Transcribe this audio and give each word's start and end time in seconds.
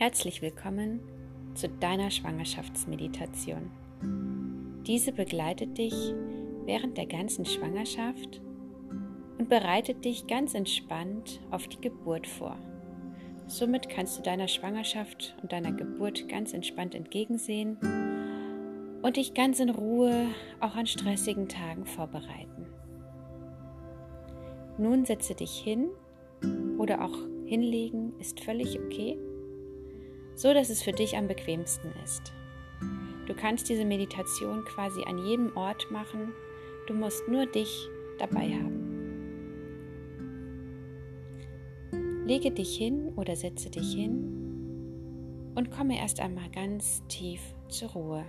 Herzlich 0.00 0.42
willkommen 0.42 1.00
zu 1.54 1.68
deiner 1.68 2.12
Schwangerschaftsmeditation. 2.12 3.68
Diese 4.86 5.10
begleitet 5.10 5.76
dich 5.76 6.14
während 6.66 6.96
der 6.96 7.06
ganzen 7.06 7.44
Schwangerschaft 7.44 8.40
und 9.38 9.48
bereitet 9.48 10.04
dich 10.04 10.28
ganz 10.28 10.54
entspannt 10.54 11.40
auf 11.50 11.66
die 11.66 11.80
Geburt 11.80 12.28
vor. 12.28 12.56
Somit 13.48 13.88
kannst 13.88 14.16
du 14.16 14.22
deiner 14.22 14.46
Schwangerschaft 14.46 15.34
und 15.42 15.50
deiner 15.50 15.72
Geburt 15.72 16.28
ganz 16.28 16.52
entspannt 16.52 16.94
entgegensehen 16.94 17.76
und 19.02 19.16
dich 19.16 19.34
ganz 19.34 19.58
in 19.58 19.70
Ruhe 19.70 20.28
auch 20.60 20.76
an 20.76 20.86
stressigen 20.86 21.48
Tagen 21.48 21.86
vorbereiten. 21.86 22.66
Nun 24.78 25.04
setze 25.04 25.34
dich 25.34 25.58
hin 25.58 25.88
oder 26.78 27.04
auch 27.04 27.16
hinlegen 27.46 28.12
ist 28.20 28.38
völlig 28.38 28.78
okay 28.78 29.18
so 30.38 30.54
dass 30.54 30.70
es 30.70 30.82
für 30.84 30.92
dich 30.92 31.16
am 31.16 31.26
bequemsten 31.26 31.90
ist. 32.04 32.32
Du 33.26 33.34
kannst 33.34 33.68
diese 33.68 33.84
Meditation 33.84 34.64
quasi 34.64 35.02
an 35.02 35.18
jedem 35.18 35.56
Ort 35.56 35.90
machen, 35.90 36.32
du 36.86 36.94
musst 36.94 37.26
nur 37.28 37.44
dich 37.46 37.88
dabei 38.18 38.52
haben. 38.52 38.84
Lege 42.24 42.52
dich 42.52 42.76
hin 42.76 43.12
oder 43.16 43.34
setze 43.34 43.68
dich 43.68 43.92
hin 43.94 45.52
und 45.56 45.72
komme 45.72 45.98
erst 45.98 46.20
einmal 46.20 46.48
ganz 46.50 47.02
tief 47.08 47.40
zur 47.66 47.90
Ruhe. 47.90 48.24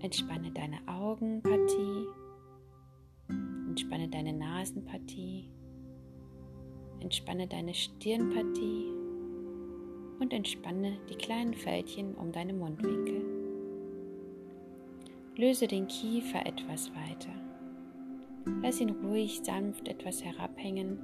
Entspanne 0.00 0.52
deine 0.52 0.78
Augenpartie, 0.86 2.06
entspanne 3.66 4.08
deine 4.08 4.32
Nasenpartie, 4.32 5.50
entspanne 7.00 7.48
deine 7.48 7.74
Stirnpartie 7.74 9.07
und 10.20 10.32
entspanne 10.32 10.98
die 11.08 11.16
kleinen 11.16 11.54
Fältchen 11.54 12.14
um 12.14 12.32
deine 12.32 12.52
Mundwinkel. 12.52 13.24
Löse 15.36 15.68
den 15.68 15.86
Kiefer 15.86 16.44
etwas 16.46 16.90
weiter. 16.90 17.32
Lass 18.62 18.80
ihn 18.80 18.90
ruhig 18.90 19.40
sanft 19.44 19.86
etwas 19.88 20.24
herabhängen, 20.24 20.98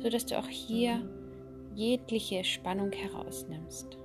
sodass 0.00 0.26
du 0.26 0.38
auch 0.38 0.48
hier 0.48 1.00
jegliche 1.74 2.44
Spannung 2.44 2.92
herausnimmst. 2.92 3.96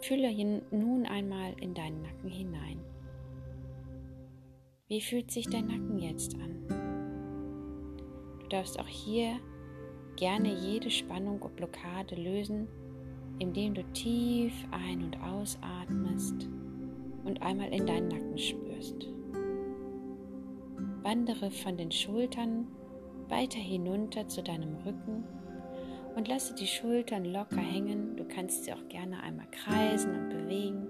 Fühle 0.00 0.34
nun 0.72 1.06
einmal 1.06 1.54
in 1.60 1.74
deinen 1.74 2.02
Nacken 2.02 2.28
hinein. 2.28 2.80
Wie 4.88 5.00
fühlt 5.00 5.30
sich 5.30 5.46
dein 5.46 5.68
Nacken 5.68 5.98
jetzt 5.98 6.34
an? 6.34 6.66
Du 8.40 8.48
darfst 8.48 8.80
auch 8.80 8.88
hier 8.88 9.38
gerne 10.16 10.52
jede 10.52 10.90
Spannung 10.90 11.40
und 11.42 11.56
Blockade 11.56 12.14
lösen, 12.14 12.68
indem 13.38 13.74
du 13.74 13.82
tief 13.92 14.52
ein- 14.70 15.02
und 15.04 15.16
ausatmest 15.20 16.48
und 17.24 17.42
einmal 17.42 17.72
in 17.72 17.86
deinen 17.86 18.08
Nacken 18.08 18.38
spürst. 18.38 19.08
Wandere 21.02 21.50
von 21.50 21.76
den 21.76 21.90
Schultern 21.90 22.68
weiter 23.28 23.58
hinunter 23.58 24.28
zu 24.28 24.42
deinem 24.42 24.76
Rücken 24.84 25.24
und 26.14 26.28
lasse 26.28 26.54
die 26.54 26.66
Schultern 26.66 27.24
locker 27.24 27.56
hängen. 27.56 28.16
Du 28.16 28.24
kannst 28.24 28.64
sie 28.64 28.72
auch 28.72 28.88
gerne 28.88 29.22
einmal 29.22 29.46
kreisen 29.50 30.14
und 30.14 30.28
bewegen. 30.28 30.86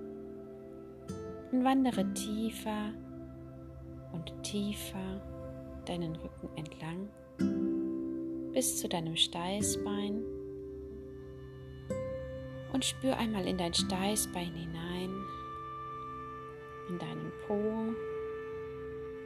Und 1.53 1.64
wandere 1.64 2.12
tiefer 2.14 2.92
und 4.12 4.33
tiefer 4.42 5.20
deinen 5.86 6.17
Rücken 6.17 6.48
entlang 6.57 7.09
bis 8.62 8.78
zu 8.78 8.88
deinem 8.88 9.16
Steißbein 9.16 10.22
und 12.73 12.84
spür 12.84 13.17
einmal 13.17 13.48
in 13.48 13.58
dein 13.58 13.74
Steißbein 13.74 14.55
hinein, 14.55 15.11
in 16.89 16.96
deinen 16.96 17.33
Po 17.45 17.55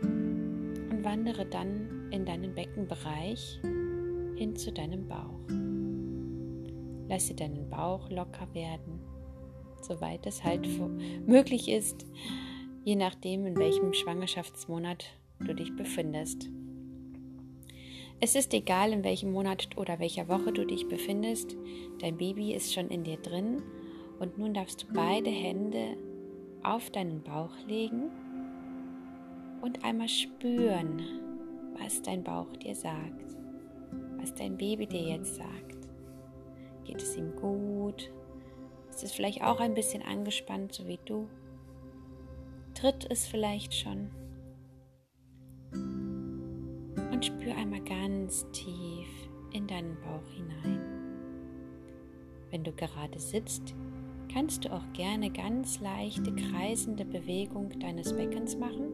und 0.00 1.04
wandere 1.04 1.44
dann 1.44 2.08
in 2.12 2.24
deinen 2.24 2.54
Beckenbereich 2.54 3.60
hin 4.36 4.56
zu 4.56 4.72
deinem 4.72 5.06
Bauch. 5.06 5.50
Lasse 7.06 7.34
deinen 7.34 7.68
Bauch 7.68 8.08
locker 8.08 8.48
werden, 8.54 9.00
soweit 9.82 10.24
es 10.24 10.42
halt 10.42 10.66
möglich 11.26 11.68
ist, 11.68 12.06
je 12.84 12.96
nachdem, 12.96 13.44
in 13.44 13.58
welchem 13.58 13.92
Schwangerschaftsmonat 13.92 15.04
du 15.40 15.52
dich 15.52 15.76
befindest. 15.76 16.48
Es 18.18 18.34
ist 18.34 18.54
egal, 18.54 18.92
in 18.92 19.04
welchem 19.04 19.30
Monat 19.32 19.68
oder 19.76 19.98
welcher 19.98 20.26
Woche 20.28 20.50
du 20.50 20.64
dich 20.64 20.88
befindest, 20.88 21.54
dein 22.00 22.16
Baby 22.16 22.54
ist 22.54 22.72
schon 22.72 22.88
in 22.88 23.04
dir 23.04 23.18
drin 23.18 23.62
und 24.18 24.38
nun 24.38 24.54
darfst 24.54 24.82
du 24.82 24.86
beide 24.94 25.28
Hände 25.28 25.98
auf 26.62 26.88
deinen 26.88 27.22
Bauch 27.22 27.52
legen 27.66 28.10
und 29.60 29.84
einmal 29.84 30.08
spüren, 30.08 31.02
was 31.78 32.00
dein 32.00 32.24
Bauch 32.24 32.50
dir 32.56 32.74
sagt, 32.74 33.36
was 34.16 34.34
dein 34.34 34.56
Baby 34.56 34.86
dir 34.86 35.02
jetzt 35.02 35.36
sagt. 35.36 35.76
Geht 36.84 37.02
es 37.02 37.16
ihm 37.16 37.36
gut? 37.36 38.10
Ist 38.88 39.04
es 39.04 39.12
vielleicht 39.12 39.42
auch 39.42 39.60
ein 39.60 39.74
bisschen 39.74 40.02
angespannt, 40.02 40.72
so 40.72 40.88
wie 40.88 40.98
du? 41.04 41.28
Tritt 42.72 43.06
es 43.10 43.26
vielleicht 43.26 43.74
schon? 43.74 44.10
Und 47.16 47.24
spür 47.24 47.56
einmal 47.56 47.80
ganz 47.80 48.44
tief 48.52 49.08
in 49.50 49.66
deinen 49.66 49.96
Bauch 50.02 50.28
hinein. 50.34 50.82
Wenn 52.50 52.62
du 52.62 52.72
gerade 52.72 53.18
sitzt, 53.18 53.74
kannst 54.30 54.66
du 54.66 54.72
auch 54.74 54.84
gerne 54.92 55.30
ganz 55.30 55.80
leichte 55.80 56.34
kreisende 56.34 57.06
Bewegung 57.06 57.70
deines 57.80 58.14
Beckens 58.14 58.58
machen 58.58 58.92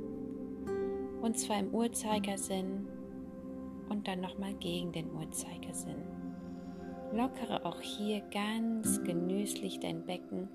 und 1.20 1.36
zwar 1.36 1.58
im 1.58 1.74
Uhrzeigersinn 1.74 2.86
und 3.88 4.06
dann 4.06 4.20
nochmal 4.20 4.54
gegen 4.54 4.92
den 4.92 5.10
Uhrzeigersinn. 5.10 6.04
Lockere 7.12 7.66
auch 7.66 7.80
hier 7.80 8.20
ganz 8.32 9.02
genüsslich 9.02 9.80
dein 9.80 10.06
Becken 10.06 10.48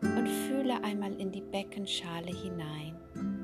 und 0.00 0.28
fühle 0.28 0.82
einmal 0.82 1.14
in 1.20 1.30
die 1.30 1.40
Beckenschale 1.40 2.32
hinein. 2.36 3.41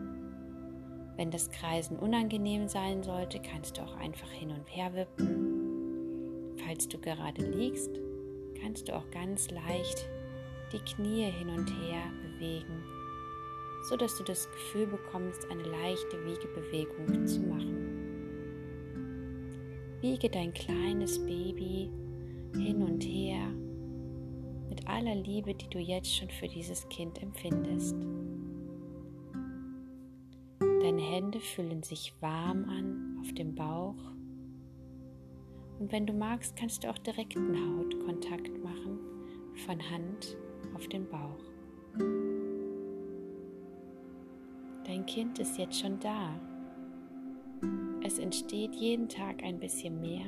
Wenn 1.18 1.32
das 1.32 1.50
Kreisen 1.50 1.98
unangenehm 1.98 2.68
sein 2.68 3.02
sollte, 3.02 3.40
kannst 3.40 3.76
du 3.76 3.82
auch 3.82 3.96
einfach 3.96 4.30
hin 4.30 4.52
und 4.52 4.64
her 4.68 4.94
wippen. 4.94 6.54
Falls 6.64 6.86
du 6.86 6.96
gerade 6.96 7.42
liegst, 7.44 7.90
kannst 8.62 8.88
du 8.88 8.94
auch 8.94 9.10
ganz 9.10 9.50
leicht 9.50 10.08
die 10.72 10.78
Knie 10.78 11.24
hin 11.24 11.48
und 11.48 11.68
her 11.82 12.02
bewegen, 12.22 12.84
so 13.88 13.96
dass 13.96 14.16
du 14.16 14.22
das 14.22 14.48
Gefühl 14.48 14.86
bekommst, 14.86 15.44
eine 15.50 15.64
leichte 15.64 16.24
Wiegebewegung 16.24 17.26
zu 17.26 17.40
machen. 17.40 17.88
Wiege 20.00 20.30
dein 20.30 20.54
kleines 20.54 21.18
Baby 21.18 21.90
hin 22.54 22.80
und 22.80 23.02
her 23.02 23.48
mit 24.68 24.86
aller 24.86 25.16
Liebe, 25.16 25.52
die 25.52 25.68
du 25.68 25.80
jetzt 25.80 26.14
schon 26.14 26.30
für 26.30 26.46
dieses 26.46 26.88
Kind 26.88 27.20
empfindest. 27.20 27.96
Deine 30.98 31.10
Hände 31.10 31.38
fühlen 31.38 31.84
sich 31.84 32.12
warm 32.20 32.64
an 32.64 33.18
auf 33.20 33.32
dem 33.32 33.54
Bauch. 33.54 33.94
Und 35.78 35.92
wenn 35.92 36.06
du 36.08 36.12
magst, 36.12 36.56
kannst 36.56 36.82
du 36.82 36.90
auch 36.90 36.98
direkten 36.98 37.54
Hautkontakt 37.54 38.58
machen 38.64 38.98
von 39.64 39.78
Hand 39.90 40.36
auf 40.74 40.88
den 40.88 41.08
Bauch. 41.08 41.44
Dein 44.84 45.06
Kind 45.06 45.38
ist 45.38 45.56
jetzt 45.56 45.78
schon 45.78 46.00
da. 46.00 46.34
Es 48.02 48.18
entsteht 48.18 48.74
jeden 48.74 49.08
Tag 49.08 49.44
ein 49.44 49.60
bisschen 49.60 50.00
mehr. 50.00 50.26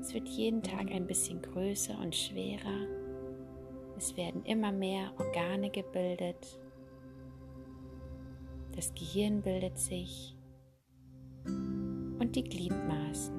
Es 0.00 0.14
wird 0.14 0.28
jeden 0.28 0.62
Tag 0.62 0.92
ein 0.92 1.08
bisschen 1.08 1.42
größer 1.42 1.98
und 1.98 2.14
schwerer. 2.14 2.86
Es 3.96 4.16
werden 4.16 4.44
immer 4.44 4.70
mehr 4.70 5.10
Organe 5.18 5.70
gebildet 5.70 6.60
das 8.76 8.92
Gehirn 8.94 9.40
bildet 9.40 9.78
sich 9.78 10.36
und 11.46 12.36
die 12.36 12.44
Gliedmaßen. 12.44 13.34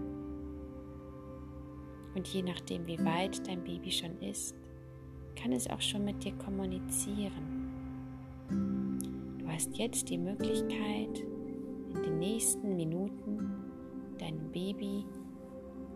Und 2.16 2.28
je 2.28 2.42
nachdem, 2.42 2.88
wie 2.88 2.98
weit 3.06 3.48
dein 3.48 3.64
Baby 3.64 3.92
schon 3.92 4.20
ist, 4.22 4.56
kann 5.36 5.52
es 5.52 5.70
auch 5.70 5.82
schon 5.82 6.04
mit 6.04 6.24
dir 6.24 6.34
kommunizieren. 6.34 7.70
Du 9.38 9.48
hast 9.48 9.78
jetzt 9.78 10.10
die 10.10 10.18
Möglichkeit, 10.18 11.24
in 11.94 12.04
den 12.04 12.18
nächsten 12.18 12.76
Minuten 12.76 13.54
deinem 14.18 14.52
Baby 14.52 15.06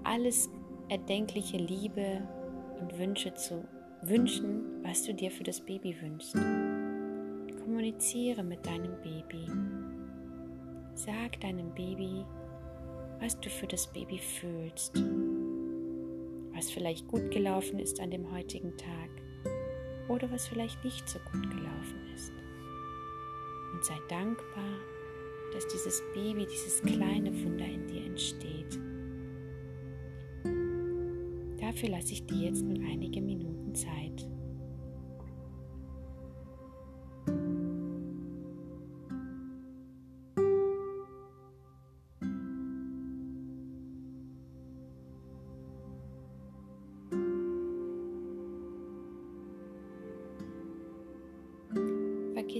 alles 0.03 0.49
erdenkliche 0.89 1.57
Liebe 1.57 2.21
und 2.79 2.99
Wünsche 2.99 3.33
zu 3.33 3.67
wünschen, 4.03 4.83
was 4.83 5.03
du 5.03 5.13
dir 5.15 5.31
für 5.31 5.43
das 5.43 5.61
Baby 5.61 5.95
wünschst. 5.99 6.37
Kommuniziere 7.81 8.43
mit 8.43 8.63
deinem 8.63 8.93
Baby. 9.01 9.47
Sag 10.93 11.41
deinem 11.41 11.73
Baby, 11.73 12.23
was 13.19 13.39
du 13.39 13.49
für 13.49 13.65
das 13.65 13.91
Baby 13.91 14.19
fühlst, 14.19 15.01
was 16.53 16.69
vielleicht 16.69 17.07
gut 17.07 17.31
gelaufen 17.31 17.79
ist 17.79 17.99
an 17.99 18.11
dem 18.11 18.31
heutigen 18.31 18.77
Tag 18.77 19.09
oder 20.09 20.31
was 20.31 20.47
vielleicht 20.47 20.83
nicht 20.85 21.09
so 21.09 21.17
gut 21.31 21.41
gelaufen 21.49 22.07
ist. 22.13 22.31
Und 23.73 23.83
sei 23.83 23.97
dankbar, 24.09 24.77
dass 25.51 25.65
dieses 25.65 26.03
Baby, 26.13 26.45
dieses 26.45 26.83
kleine 26.83 27.33
Wunder 27.43 27.65
in 27.65 27.87
dir 27.87 28.05
entsteht. 28.05 28.79
Dafür 31.59 31.89
lasse 31.89 32.13
ich 32.13 32.27
dir 32.27 32.49
jetzt 32.49 32.61
nun 32.61 32.85
einige 32.85 33.21
Minuten 33.21 33.73
Zeit. 33.73 34.27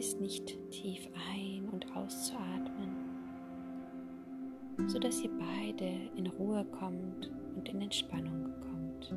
Vergiss 0.02 0.20
nicht 0.20 0.58
tief 0.72 1.08
ein- 1.32 1.70
und 1.70 1.96
auszuatmen, 1.96 2.90
sodass 4.88 5.22
ihr 5.22 5.30
beide 5.38 5.92
in 6.16 6.26
Ruhe 6.26 6.66
kommt 6.66 7.30
und 7.56 7.70
in 7.70 7.82
Entspannung 7.84 8.52
kommt. 8.62 9.14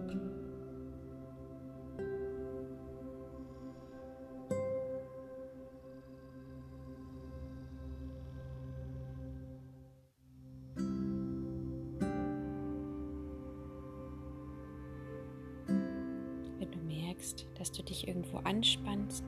Wenn 16.58 16.70
du 16.70 16.78
merkst, 16.80 17.46
dass 17.54 17.72
du 17.72 17.82
dich 17.82 18.06
irgendwo 18.06 18.36
anspannst, 18.36 19.24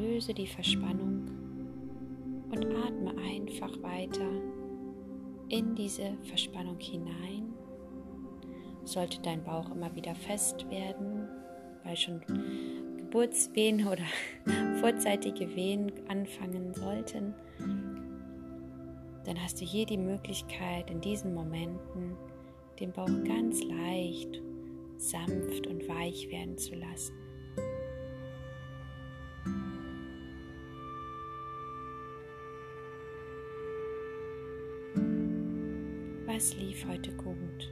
löse 0.00 0.34
die 0.34 0.46
Verspannung 0.46 1.26
und 2.50 2.64
atme 2.64 3.14
einfach 3.18 3.82
weiter 3.82 4.28
in 5.48 5.74
diese 5.74 6.16
Verspannung 6.22 6.78
hinein. 6.78 7.52
Sollte 8.84 9.20
dein 9.20 9.44
Bauch 9.44 9.70
immer 9.70 9.94
wieder 9.94 10.14
fest 10.14 10.68
werden, 10.70 11.28
weil 11.84 11.96
schon 11.96 12.20
Geburtswehen 12.96 13.86
oder 13.88 14.04
vorzeitige 14.80 15.54
Wehen 15.54 15.92
anfangen 16.08 16.74
sollten, 16.74 17.34
dann 19.24 19.42
hast 19.42 19.60
du 19.60 19.64
hier 19.64 19.84
die 19.86 19.98
Möglichkeit, 19.98 20.90
in 20.90 21.00
diesen 21.00 21.34
Momenten 21.34 22.16
den 22.80 22.92
Bauch 22.92 23.24
ganz 23.24 23.62
leicht, 23.62 24.40
sanft 24.96 25.66
und 25.66 25.86
weich 25.88 26.30
werden 26.30 26.56
zu 26.56 26.74
lassen. 26.74 27.12
Was 36.40 36.56
lief 36.56 36.86
heute 36.88 37.14
gut? 37.18 37.70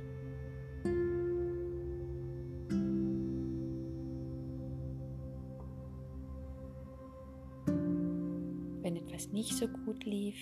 Wenn 8.82 8.96
etwas 8.96 9.28
nicht 9.32 9.54
so 9.54 9.68
gut 9.68 10.04
lief, 10.04 10.36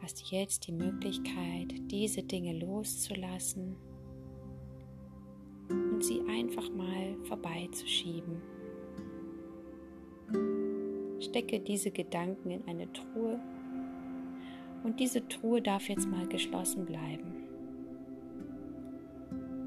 hast 0.00 0.20
du 0.20 0.36
jetzt 0.36 0.68
die 0.68 0.72
Möglichkeit, 0.72 1.74
diese 1.90 2.22
Dinge 2.22 2.56
loszulassen 2.56 3.74
und 5.68 6.04
sie 6.04 6.20
einfach 6.28 6.70
mal 6.70 7.16
vorbeizuschieben. 7.24 8.40
Stecke 11.18 11.58
diese 11.58 11.90
Gedanken 11.90 12.52
in 12.52 12.62
eine 12.68 12.92
Truhe 12.92 13.40
und 14.84 15.00
diese 15.00 15.26
Truhe 15.28 15.62
darf 15.62 15.88
jetzt 15.88 16.08
mal 16.08 16.26
geschlossen 16.26 16.86
bleiben. 16.86 17.46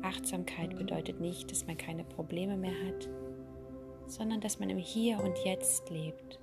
Achtsamkeit 0.01 0.77
bedeutet 0.77 1.19
nicht, 1.19 1.51
dass 1.51 1.67
man 1.67 1.77
keine 1.77 2.03
Probleme 2.03 2.57
mehr 2.57 2.73
hat, 2.88 3.09
sondern 4.07 4.41
dass 4.41 4.59
man 4.59 4.69
im 4.69 4.77
Hier 4.77 5.19
und 5.19 5.38
Jetzt 5.44 5.89
lebt. 5.89 6.39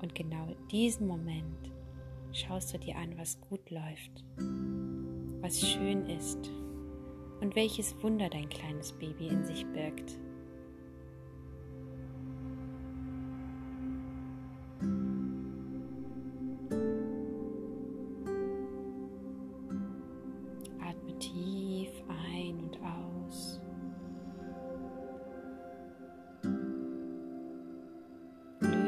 Und 0.00 0.14
genau 0.14 0.46
in 0.46 0.68
diesem 0.68 1.06
Moment 1.06 1.72
schaust 2.32 2.74
du 2.74 2.78
dir 2.78 2.96
an, 2.96 3.16
was 3.18 3.40
gut 3.40 3.70
läuft, 3.70 4.24
was 5.40 5.60
schön 5.60 6.06
ist 6.06 6.50
und 7.40 7.56
welches 7.56 8.00
Wunder 8.02 8.28
dein 8.28 8.48
kleines 8.48 8.92
Baby 8.92 9.28
in 9.28 9.44
sich 9.44 9.66
birgt. 9.66 10.18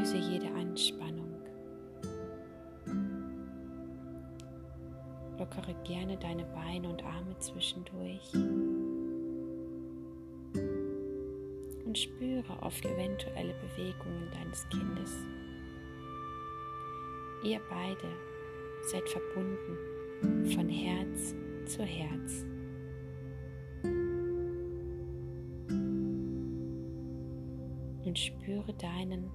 Löse 0.04 0.18
jede 0.18 0.52
Anspannung. 0.54 1.32
Lockere 5.38 5.74
gerne 5.84 6.18
deine 6.18 6.44
Beine 6.44 6.90
und 6.90 7.02
Arme 7.02 7.34
zwischendurch. 7.38 8.34
Und 11.86 11.96
spüre 11.96 12.62
auf 12.62 12.78
eventuelle 12.84 13.54
Bewegungen 13.54 14.28
deines 14.34 14.68
Kindes. 14.68 15.10
Ihr 17.42 17.62
beide 17.70 18.12
seid 18.82 19.08
verbunden 19.08 20.50
von 20.50 20.68
Herz 20.68 21.34
zu 21.64 21.82
Herz. 21.82 22.44
Und 28.04 28.18
spüre 28.18 28.74
deinen 28.74 29.30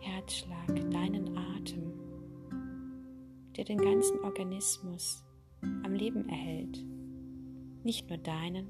Herzschlag, 0.00 0.68
deinen 0.90 1.36
Atem, 1.36 1.92
der 3.56 3.64
den 3.64 3.78
ganzen 3.78 4.20
Organismus 4.20 5.24
am 5.82 5.92
Leben 5.92 6.28
erhält. 6.28 6.84
Nicht 7.82 8.08
nur 8.08 8.18
deinen, 8.18 8.68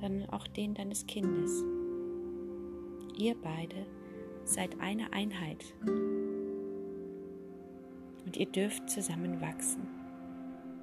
sondern 0.00 0.28
auch 0.30 0.46
den 0.46 0.74
deines 0.74 1.06
Kindes. 1.06 1.64
Ihr 3.18 3.34
beide 3.42 3.86
seid 4.44 4.80
eine 4.80 5.12
Einheit 5.12 5.64
und 8.24 8.36
ihr 8.36 8.46
dürft 8.46 8.90
zusammen 8.90 9.40
wachsen, 9.40 9.86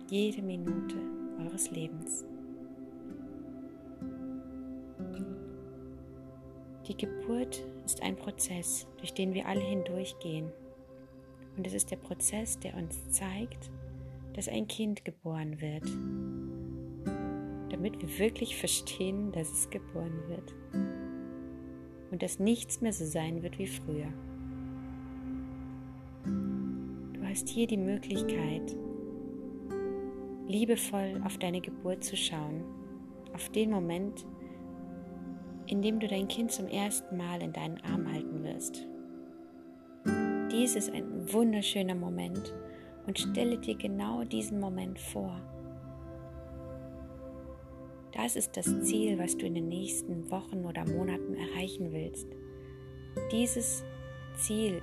jede 0.09 0.41
Minute 0.41 0.95
eures 1.39 1.69
Lebens. 1.71 2.25
Die 6.87 6.97
Geburt 6.97 7.63
ist 7.85 8.01
ein 8.01 8.15
Prozess, 8.15 8.87
durch 8.97 9.13
den 9.13 9.33
wir 9.33 9.47
alle 9.47 9.61
hindurchgehen. 9.61 10.51
Und 11.57 11.67
es 11.67 11.73
ist 11.73 11.91
der 11.91 11.97
Prozess, 11.97 12.59
der 12.59 12.75
uns 12.75 13.09
zeigt, 13.09 13.69
dass 14.33 14.47
ein 14.47 14.67
Kind 14.67 15.05
geboren 15.05 15.61
wird, 15.61 15.85
damit 17.71 18.01
wir 18.01 18.19
wirklich 18.19 18.55
verstehen, 18.57 19.31
dass 19.31 19.51
es 19.51 19.69
geboren 19.69 20.19
wird 20.27 20.53
und 22.11 22.23
dass 22.23 22.39
nichts 22.39 22.81
mehr 22.81 22.93
so 22.93 23.05
sein 23.05 23.43
wird 23.43 23.59
wie 23.59 23.67
früher. 23.67 24.11
Du 27.13 27.23
hast 27.23 27.49
hier 27.49 27.67
die 27.67 27.77
Möglichkeit, 27.77 28.75
liebevoll 30.47 31.21
auf 31.25 31.37
deine 31.37 31.61
Geburt 31.61 32.03
zu 32.03 32.15
schauen, 32.15 32.63
auf 33.33 33.49
den 33.49 33.71
Moment, 33.71 34.25
in 35.67 35.81
dem 35.81 35.99
du 35.99 36.07
dein 36.07 36.27
Kind 36.27 36.51
zum 36.51 36.67
ersten 36.67 37.17
Mal 37.17 37.41
in 37.41 37.53
deinen 37.53 37.79
Arm 37.81 38.11
halten 38.11 38.43
wirst. 38.43 38.87
Dies 40.51 40.75
ist 40.75 40.91
ein 40.91 41.31
wunderschöner 41.31 41.95
Moment 41.95 42.53
und 43.07 43.17
stelle 43.17 43.57
dir 43.57 43.75
genau 43.75 44.23
diesen 44.23 44.59
Moment 44.59 44.99
vor. 44.99 45.39
Das 48.11 48.35
ist 48.35 48.55
das 48.55 48.83
Ziel, 48.83 49.17
was 49.17 49.37
du 49.37 49.45
in 49.45 49.55
den 49.55 49.69
nächsten 49.69 50.29
Wochen 50.29 50.65
oder 50.65 50.85
Monaten 50.85 51.33
erreichen 51.33 51.91
willst. 51.91 52.27
Dieses 53.31 53.83
Ziel, 54.37 54.81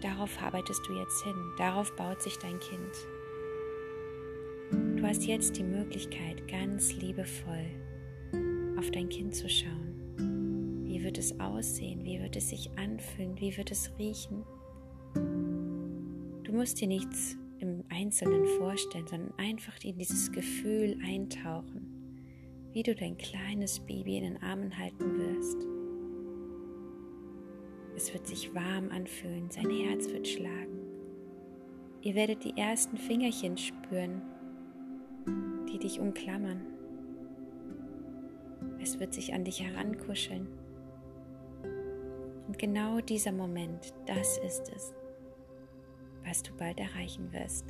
darauf 0.00 0.40
arbeitest 0.40 0.86
du 0.86 0.94
jetzt 0.94 1.24
hin, 1.24 1.34
darauf 1.58 1.94
baut 1.96 2.22
sich 2.22 2.36
dein 2.38 2.58
Kind. 2.60 5.00
Du 5.00 5.06
hast 5.06 5.26
jetzt 5.26 5.56
die 5.56 5.64
Möglichkeit, 5.64 6.46
ganz 6.46 6.94
liebevoll 6.94 7.66
auf 8.80 8.90
dein 8.90 9.10
Kind 9.10 9.34
zu 9.34 9.46
schauen. 9.46 10.86
Wie 10.86 11.04
wird 11.04 11.18
es 11.18 11.38
aussehen? 11.38 12.02
Wie 12.02 12.18
wird 12.18 12.34
es 12.34 12.48
sich 12.48 12.70
anfühlen? 12.78 13.38
Wie 13.38 13.54
wird 13.58 13.70
es 13.70 13.92
riechen? 13.98 14.42
Du 16.44 16.52
musst 16.52 16.80
dir 16.80 16.88
nichts 16.88 17.36
im 17.58 17.84
Einzelnen 17.90 18.46
vorstellen, 18.58 19.06
sondern 19.06 19.34
einfach 19.36 19.74
in 19.84 19.98
dieses 19.98 20.32
Gefühl 20.32 20.98
eintauchen. 21.04 22.00
wie 22.72 22.82
du 22.82 22.94
dein 22.94 23.16
kleines 23.18 23.80
Baby 23.80 24.18
in 24.18 24.24
den 24.24 24.42
Armen 24.42 24.76
halten 24.78 25.18
wirst. 25.18 25.66
Es 27.96 28.12
wird 28.14 28.26
sich 28.26 28.54
warm 28.54 28.90
anfühlen, 28.90 29.50
sein 29.50 29.68
Herz 29.68 30.08
wird 30.08 30.26
schlagen. 30.26 30.78
Ihr 32.02 32.14
werdet 32.14 32.44
die 32.44 32.56
ersten 32.56 32.96
Fingerchen 32.96 33.58
spüren, 33.58 34.22
die 35.70 35.78
dich 35.78 36.00
umklammern. 36.00 36.69
Es 38.82 38.98
wird 38.98 39.12
sich 39.12 39.34
an 39.34 39.44
dich 39.44 39.62
herankuscheln. 39.62 40.48
Und 42.46 42.58
genau 42.58 43.00
dieser 43.00 43.32
Moment, 43.32 43.92
das 44.06 44.38
ist 44.38 44.72
es, 44.74 44.94
was 46.24 46.42
du 46.42 46.52
bald 46.56 46.80
erreichen 46.80 47.32
wirst 47.32 47.66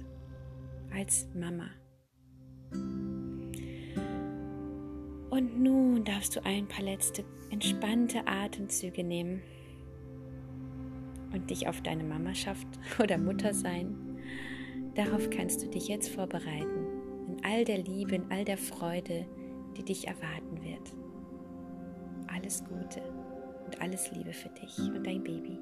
als 0.94 1.28
Mama. 1.34 1.68
Und 5.30 5.60
nun 5.60 6.04
darfst 6.04 6.36
du 6.36 6.44
ein 6.44 6.66
paar 6.66 6.84
letzte 6.84 7.24
entspannte 7.50 8.26
Atemzüge 8.26 9.04
nehmen 9.04 9.42
und 11.32 11.50
dich 11.50 11.68
auf 11.68 11.80
deine 11.82 12.04
Mamaschaft 12.04 12.66
oder 13.02 13.18
Muttersein. 13.18 13.96
Darauf 14.94 15.30
kannst 15.30 15.62
du 15.62 15.68
dich 15.68 15.88
jetzt 15.88 16.08
vorbereiten, 16.08 16.86
in 17.28 17.44
all 17.44 17.64
der 17.64 17.78
Liebe, 17.78 18.14
in 18.16 18.30
all 18.30 18.44
der 18.44 18.58
Freude, 18.58 19.26
die 19.80 19.94
dich 19.94 20.06
erwarten 20.06 20.62
wird. 20.62 20.92
Alles 22.26 22.62
Gute 22.64 23.00
und 23.64 23.80
alles 23.80 24.10
Liebe 24.12 24.32
für 24.32 24.50
dich 24.50 24.78
und 24.78 25.06
dein 25.06 25.24
Baby. 25.24 25.58